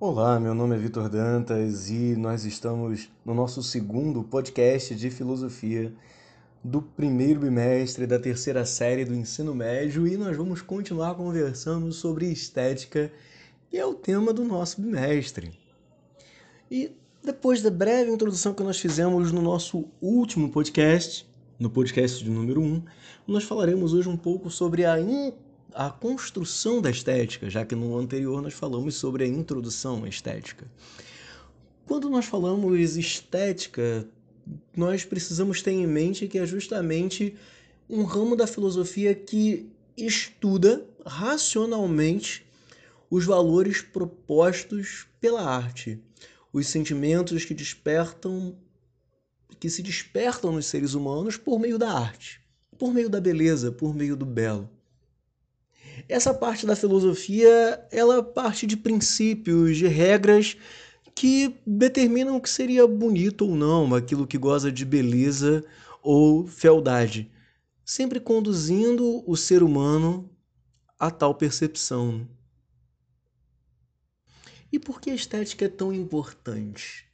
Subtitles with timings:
[0.00, 5.92] Olá, meu nome é Vitor Dantas e nós estamos no nosso segundo podcast de filosofia
[6.62, 12.30] do primeiro bimestre da terceira série do ensino médio e nós vamos continuar conversando sobre
[12.30, 13.10] estética,
[13.68, 15.58] que é o tema do nosso bimestre.
[16.70, 16.92] E
[17.24, 21.26] depois da breve introdução que nós fizemos no nosso último podcast,
[21.58, 22.84] no podcast de número 1,
[23.26, 24.92] nós falaremos hoje um pouco sobre a
[25.74, 30.66] a construção da estética, já que no anterior nós falamos sobre a introdução à estética.
[31.86, 34.06] Quando nós falamos estética,
[34.76, 37.34] nós precisamos ter em mente que é justamente
[37.88, 42.46] um ramo da filosofia que estuda racionalmente
[43.10, 45.98] os valores propostos pela arte,
[46.52, 48.56] os sentimentos que despertam
[49.58, 52.40] que se despertam nos seres humanos por meio da arte,
[52.78, 54.70] por meio da beleza, por meio do belo.
[56.08, 60.56] Essa parte da filosofia, ela parte de princípios, de regras
[61.14, 65.64] que determinam o que seria bonito ou não, aquilo que goza de beleza
[66.02, 67.30] ou fealdade,
[67.84, 70.30] sempre conduzindo o ser humano
[70.98, 72.28] a tal percepção.
[74.70, 77.06] E por que a estética é tão importante?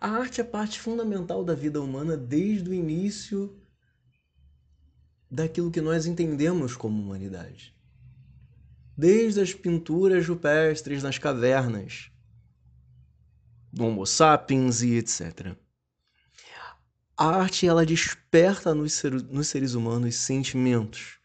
[0.00, 3.56] A arte é parte fundamental da vida humana desde o início
[5.30, 7.74] daquilo que nós entendemos como humanidade.
[8.96, 12.10] Desde as pinturas rupestres nas cavernas,
[13.72, 15.54] do Homo sapiens e etc.
[17.16, 21.18] A arte ela desperta nos, ser, nos seres humanos sentimentos.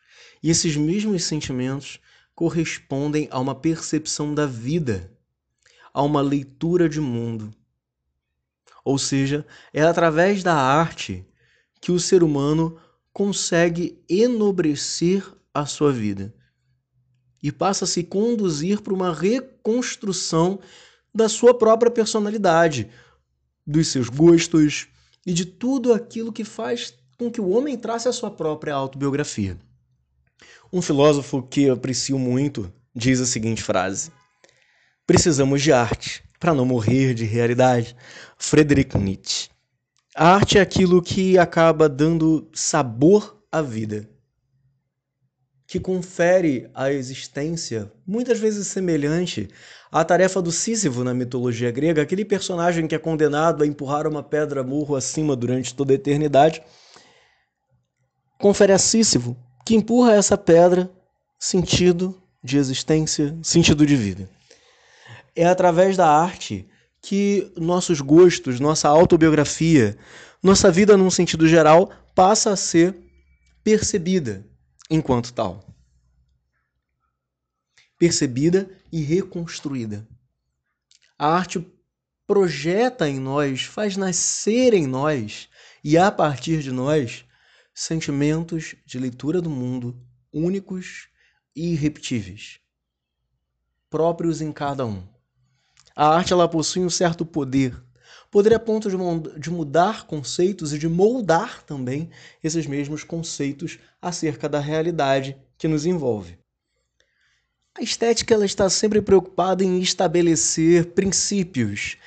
[0.44, 2.00] E esses mesmos sentimentos
[2.36, 5.12] correspondem a uma percepção da vida,
[5.94, 7.54] a uma leitura de mundo.
[8.84, 11.26] Ou seja, é através da arte
[11.80, 12.78] que o ser humano
[13.14, 16.34] consegue enobrecer a sua vida
[17.44, 20.60] e passa a se conduzir para uma reconstrução
[21.14, 22.90] da sua própria personalidade,
[23.66, 24.88] dos seus gostos
[25.26, 29.58] e de tudo aquilo que faz com que o homem trace a sua própria autobiografia.
[30.72, 34.12] Um filósofo que eu aprecio muito diz a seguinte frase:
[35.06, 37.96] Precisamos de arte para não morrer de realidade.
[38.38, 39.50] Friedrich Nietzsche.
[40.14, 44.10] A arte é aquilo que acaba dando sabor à vida,
[45.66, 49.48] que confere à existência, muitas vezes semelhante
[49.90, 54.22] à tarefa do Sísifo na mitologia grega, aquele personagem que é condenado a empurrar uma
[54.22, 56.62] pedra murro acima durante toda a eternidade,
[58.38, 60.92] confere a Sísifo, que empurra essa pedra
[61.40, 64.30] sentido de existência, sentido de vida.
[65.34, 66.68] É através da arte
[67.02, 69.98] que nossos gostos, nossa autobiografia,
[70.42, 72.96] nossa vida num sentido geral passa a ser
[73.64, 74.46] percebida
[74.90, 75.66] enquanto tal.
[77.98, 80.08] Percebida e reconstruída.
[81.18, 81.66] A arte
[82.28, 85.50] projeta em nós, faz nascer em nós
[85.84, 87.26] e a partir de nós
[87.74, 90.00] sentimentos de leitura do mundo
[90.32, 91.10] únicos
[91.56, 92.60] e irrepetíveis,
[93.90, 95.08] próprios em cada um.
[95.96, 97.76] A arte ela possui um certo poder,
[98.30, 98.90] poder a ponto
[99.38, 102.10] de, mudar conceitos e de moldar também
[102.44, 106.40] esses mesmos conceitos acerca da realidade que nos envolve.
[107.78, 111.98] A estética ela está sempre preocupada em estabelecer princípios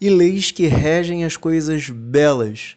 [0.00, 2.76] e leis que regem as coisas belas,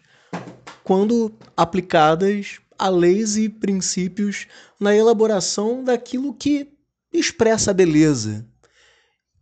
[0.83, 4.47] quando aplicadas a leis e princípios
[4.79, 6.69] na elaboração daquilo que
[7.11, 8.45] expressa a beleza,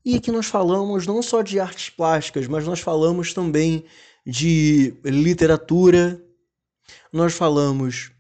[0.06, 3.86] e aqui nós falamos não só de artes plásticas, mas nós falamos também
[4.24, 6.24] de literatura,
[7.12, 8.12] nós falamos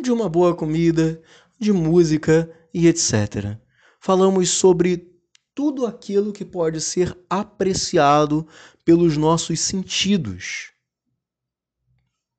[0.00, 1.20] de uma boa comida,
[1.58, 3.58] de música e etc.
[3.98, 5.12] Falamos sobre
[5.54, 8.46] tudo aquilo que pode ser apreciado
[8.84, 10.70] pelos nossos sentidos.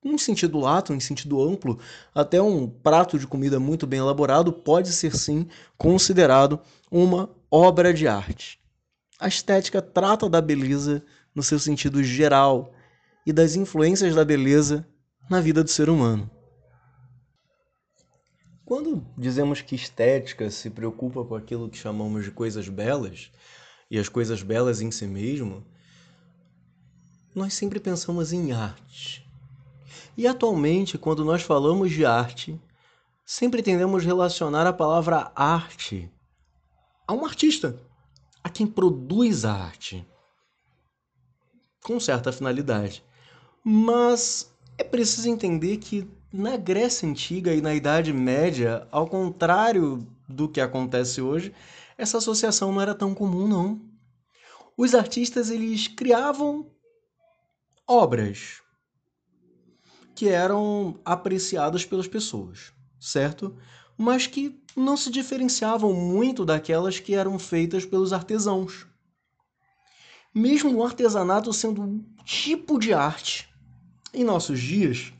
[0.04, 1.80] Em sentido lato, em sentido amplo,
[2.14, 5.48] até um prato de comida muito bem elaborado pode ser sim
[5.78, 6.60] considerado
[6.92, 8.63] uma obra de arte.
[9.24, 11.02] A estética trata da beleza
[11.34, 12.74] no seu sentido geral
[13.26, 14.86] e das influências da beleza
[15.30, 16.30] na vida do ser humano.
[18.66, 23.32] Quando dizemos que estética se preocupa com aquilo que chamamos de coisas belas,
[23.90, 25.66] e as coisas belas em si mesmo,
[27.34, 29.26] nós sempre pensamos em arte.
[30.18, 32.60] E atualmente, quando nós falamos de arte,
[33.26, 36.12] sempre tendemos a relacionar a palavra arte
[37.08, 37.80] a um artista,
[38.44, 40.06] a quem produz a arte,
[41.84, 43.04] com certa finalidade.
[43.64, 50.50] Mas é preciso entender que na Grécia Antiga e na Idade Média, ao contrário do
[50.50, 51.54] que acontece hoje,
[51.98, 53.82] essa associação não era tão comum, não.
[54.76, 56.72] os artistas eles criavam
[57.88, 58.62] obras
[60.16, 63.56] que eram apreciadas pelas pessoas, certo?
[63.98, 68.88] Mas que não se diferenciavam muito daquelas que eram feitas pelos artesãos.
[70.34, 73.48] Mesmo o artesanato sendo um tipo de arte,
[74.14, 75.14] em nossos dias,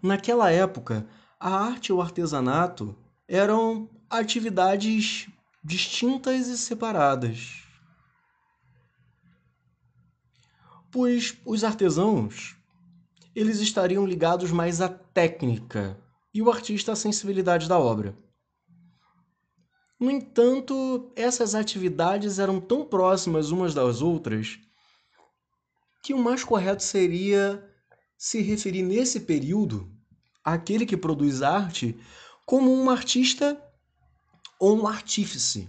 [0.00, 1.06] naquela época,
[1.38, 2.96] a arte e o artesanato
[3.26, 5.28] eram atividades
[5.64, 7.62] distintas e separadas.
[10.90, 12.56] Pois os artesãos,
[13.34, 15.98] eles estariam ligados mais à técnica
[16.34, 18.14] e o artista à sensibilidade da obra.
[20.02, 24.58] No entanto, essas atividades eram tão próximas umas das outras
[26.02, 27.64] que o mais correto seria
[28.18, 29.88] se referir nesse período
[30.42, 31.96] àquele que produz arte
[32.44, 33.56] como um artista
[34.58, 35.68] ou um artífice.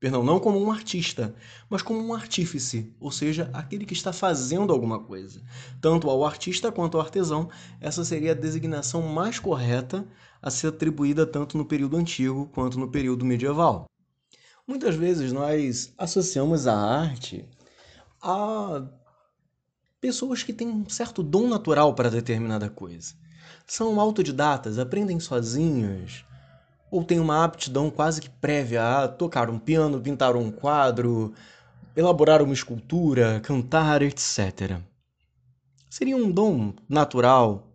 [0.00, 1.34] Perdão, não como um artista,
[1.68, 5.42] mas como um artífice, ou seja, aquele que está fazendo alguma coisa.
[5.78, 10.08] Tanto ao artista quanto ao artesão, essa seria a designação mais correta
[10.40, 13.84] a ser atribuída tanto no período antigo quanto no período medieval.
[14.66, 17.46] Muitas vezes nós associamos a arte
[18.22, 18.82] a
[20.00, 23.14] pessoas que têm um certo dom natural para determinada coisa.
[23.66, 26.24] São autodidatas, aprendem sozinhos,
[26.90, 31.32] ou têm uma aptidão quase que prévia a tocar um piano, pintar um quadro,
[31.94, 34.80] elaborar uma escultura, cantar, etc.
[35.88, 37.68] Seria um dom natural,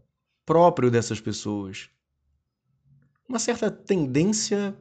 [0.46, 1.90] próprio dessas pessoas
[3.28, 4.76] uma certa tendência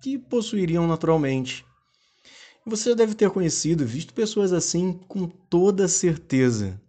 [0.00, 1.64] que possuiriam naturalmente.
[2.64, 6.80] Você já deve ter conhecido, visto pessoas assim com toda certeza.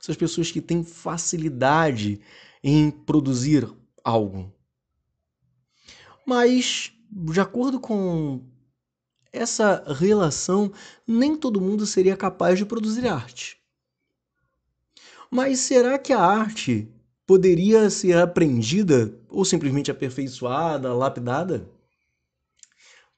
[0.00, 2.20] Essas pessoas que têm facilidade
[2.62, 3.70] em produzir
[4.02, 4.52] algo.
[6.26, 8.42] Mas, de acordo com
[9.32, 10.72] essa relação,
[11.06, 13.58] nem todo mundo seria capaz de produzir arte.
[15.30, 16.88] Mas será que a arte
[17.26, 21.68] poderia ser aprendida ou simplesmente aperfeiçoada, lapidada?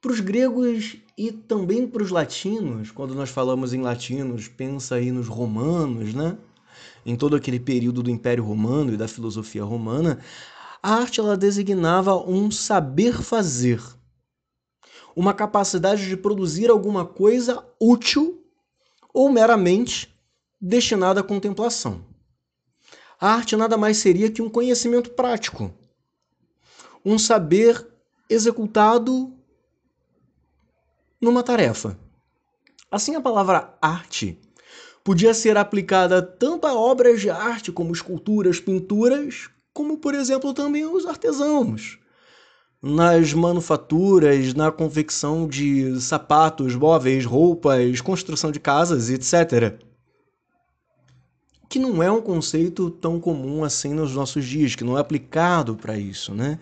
[0.01, 5.11] Para os gregos e também para os latinos, quando nós falamos em latinos, pensa aí
[5.11, 6.39] nos romanos, né?
[7.05, 10.19] Em todo aquele período do Império Romano e da filosofia romana,
[10.83, 13.83] a arte ela designava um saber fazer,
[15.15, 18.45] uma capacidade de produzir alguma coisa útil
[19.13, 20.15] ou meramente
[20.61, 22.05] destinada à contemplação.
[23.19, 25.73] A arte nada mais seria que um conhecimento prático,
[27.05, 27.87] um saber
[28.29, 29.33] executado
[31.21, 31.99] numa tarefa.
[32.91, 34.39] Assim, a palavra arte
[35.03, 40.87] podia ser aplicada tanto a obras de arte como esculturas, pinturas, como, por exemplo, também
[40.87, 41.99] os artesãos.
[42.83, 49.79] Nas manufaturas, na confecção de sapatos, móveis, roupas, construção de casas, etc
[51.69, 55.75] que não é um conceito tão comum assim nos nossos dias, que não é aplicado
[55.75, 56.61] para isso, né?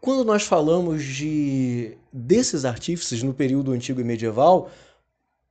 [0.00, 4.70] Quando nós falamos de desses artífices no período antigo e medieval,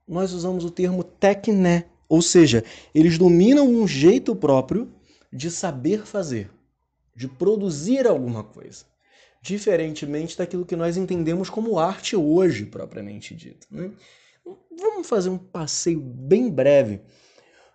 [0.07, 2.63] nós usamos o termo tecné, ou seja,
[2.93, 4.89] eles dominam um jeito próprio
[5.31, 6.49] de saber fazer,
[7.15, 8.85] de produzir alguma coisa,
[9.41, 13.67] diferentemente daquilo que nós entendemos como arte hoje, propriamente dito.
[13.69, 13.91] Né?
[14.77, 17.01] Vamos fazer um passeio bem breve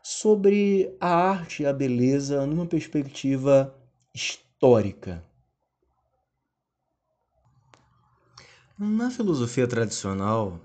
[0.02, 3.75] sobre a arte e a beleza numa perspectiva
[4.14, 5.23] histórica.
[8.78, 10.61] Na filosofia tradicional,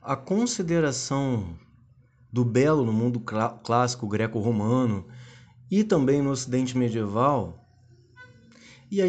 [0.00, 1.58] a consideração
[2.30, 5.06] do belo no mundo clássico greco-romano
[5.72, 7.66] e também no ocidente medieval
[8.90, 9.06] e a,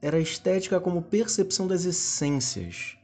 [0.00, 2.96] era a estética como percepção das essências,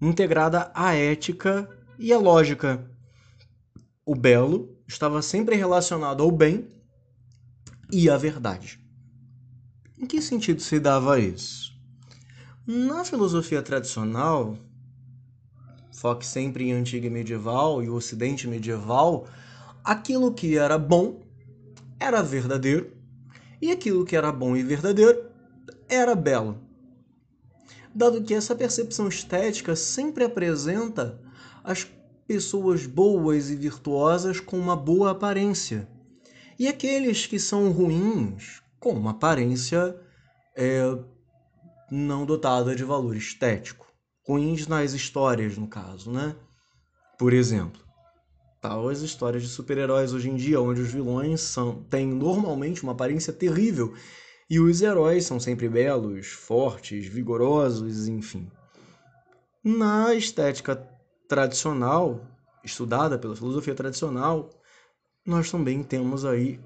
[0.00, 1.68] integrada à ética
[1.98, 2.88] e à lógica.
[4.06, 6.68] O belo estava sempre relacionado ao bem
[7.90, 8.78] e à verdade.
[9.98, 11.74] Em que sentido se dava isso?
[12.64, 14.56] Na filosofia tradicional,
[15.92, 19.26] foque sempre em antiga medieval e ocidente medieval,
[19.82, 21.23] aquilo que era bom
[21.98, 22.92] era verdadeiro
[23.60, 25.30] e aquilo que era bom e verdadeiro
[25.88, 26.58] era belo.
[27.94, 31.20] Dado que essa percepção estética sempre apresenta
[31.62, 31.86] as
[32.26, 35.88] pessoas boas e virtuosas com uma boa aparência,
[36.58, 39.96] e aqueles que são ruins com uma aparência
[40.56, 40.82] é,
[41.90, 43.86] não dotada de valor estético.
[44.26, 46.34] Ruins nas histórias, no caso, né?
[47.18, 47.82] Por exemplo,
[48.64, 52.92] tal as histórias de super-heróis hoje em dia, onde os vilões são, têm normalmente uma
[52.92, 53.92] aparência terrível
[54.48, 58.50] e os heróis são sempre belos, fortes, vigorosos, enfim.
[59.62, 60.76] Na estética
[61.28, 62.26] tradicional,
[62.64, 64.48] estudada pela filosofia tradicional,
[65.26, 66.58] nós também temos aí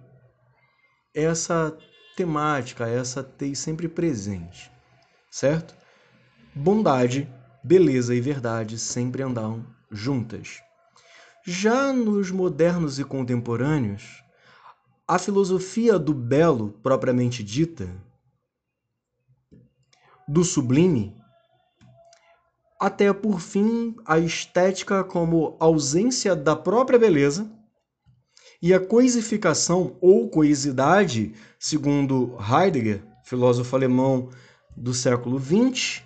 [1.12, 1.76] essa
[2.16, 4.70] temática, essa tez sempre presente,
[5.28, 5.74] certo?
[6.54, 7.28] Bondade,
[7.60, 10.67] beleza e verdade sempre andam juntas.
[11.50, 14.22] Já nos modernos e contemporâneos,
[15.06, 17.88] a filosofia do belo, propriamente dita,
[20.28, 21.16] do sublime,
[22.78, 27.50] até por fim a estética como ausência da própria beleza
[28.60, 34.28] e a coisificação ou coisidade, segundo Heidegger, filósofo alemão
[34.76, 36.02] do século XX,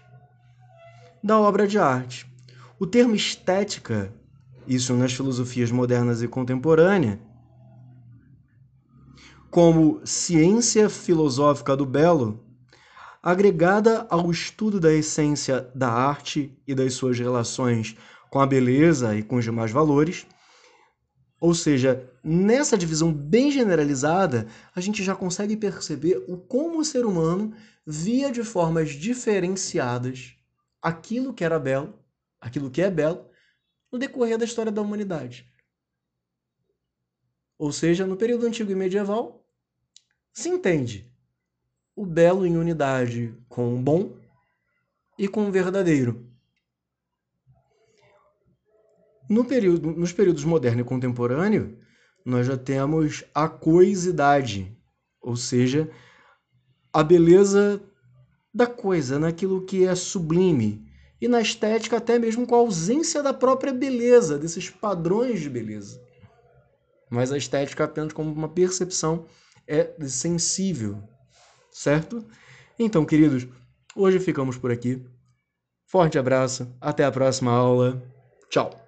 [1.21, 2.33] da obra de arte.
[2.79, 4.15] O termo estética,
[4.66, 7.19] isso nas filosofias modernas e contemporâneas,
[9.50, 12.42] como ciência filosófica do belo,
[13.23, 17.97] agregada ao estudo da essência da arte e das suas relações
[18.31, 20.26] com a beleza e com os demais valores.
[21.38, 27.04] Ou seja, nessa divisão bem generalizada, a gente já consegue perceber o como o ser
[27.04, 27.52] humano
[27.87, 30.35] via de formas diferenciadas
[30.81, 31.95] aquilo que era belo,
[32.40, 33.26] aquilo que é belo,
[33.93, 35.47] no decorrer da história da humanidade.
[37.59, 39.47] Ou seja, no período antigo e medieval,
[40.33, 41.13] se entende
[41.95, 44.17] o belo em unidade com o bom
[45.19, 46.27] e com o verdadeiro.
[49.29, 51.79] No período, nos períodos moderno e contemporâneo,
[52.25, 54.77] nós já temos a coisidade,
[55.21, 55.91] ou seja,
[56.93, 57.83] a beleza
[58.53, 60.92] da coisa, naquilo que é sublime,
[61.23, 66.02] e na estética até mesmo com a ausência da própria beleza, desses padrões de beleza.
[67.09, 69.25] Mas a estética apenas como uma percepção
[69.64, 71.00] é sensível,
[71.71, 72.26] certo?
[72.76, 73.47] Então, queridos,
[73.95, 75.00] hoje ficamos por aqui.
[75.87, 78.02] Forte abraço, até a próxima aula.
[78.50, 78.82] Tchau!